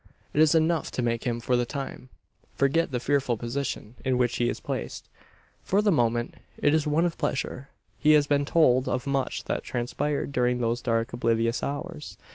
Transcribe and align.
It 0.33 0.41
is 0.41 0.55
enough 0.55 0.89
to 0.93 1.03
make 1.03 1.25
him, 1.25 1.39
for 1.39 1.55
the 1.55 1.63
time, 1.63 2.09
forget 2.55 2.89
the 2.89 2.99
fearful 2.99 3.37
position 3.37 3.93
in 4.03 4.17
which 4.17 4.37
he 4.37 4.49
is 4.49 4.59
placed. 4.59 5.07
For 5.61 5.79
the 5.79 5.91
moment, 5.91 6.37
it 6.57 6.73
is 6.73 6.87
one 6.87 7.05
of 7.05 7.19
pleasure. 7.19 7.69
He 7.99 8.13
has 8.13 8.25
been 8.25 8.45
told 8.45 8.89
of 8.89 9.05
much 9.05 9.43
that 9.43 9.63
transpired 9.63 10.31
during 10.31 10.57
those 10.57 10.81
dark 10.81 11.13
oblivious 11.13 11.61
hours. 11.61 12.17